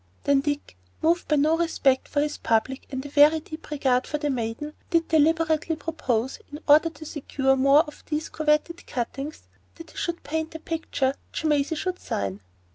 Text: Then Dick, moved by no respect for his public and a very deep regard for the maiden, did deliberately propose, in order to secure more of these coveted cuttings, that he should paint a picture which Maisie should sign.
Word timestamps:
Then 0.23 0.39
Dick, 0.41 0.77
moved 1.03 1.27
by 1.27 1.35
no 1.35 1.55
respect 1.59 2.07
for 2.07 2.21
his 2.21 2.39
public 2.39 2.87
and 2.89 3.05
a 3.05 3.09
very 3.09 3.39
deep 3.39 3.69
regard 3.69 4.07
for 4.07 4.17
the 4.17 4.31
maiden, 4.31 4.73
did 4.89 5.07
deliberately 5.09 5.75
propose, 5.75 6.39
in 6.51 6.59
order 6.67 6.89
to 6.89 7.05
secure 7.05 7.55
more 7.55 7.83
of 7.83 8.03
these 8.07 8.27
coveted 8.27 8.87
cuttings, 8.87 9.43
that 9.75 9.91
he 9.91 9.97
should 9.97 10.23
paint 10.23 10.55
a 10.55 10.59
picture 10.59 11.13
which 11.29 11.45
Maisie 11.45 11.75
should 11.75 11.99
sign. 11.99 12.41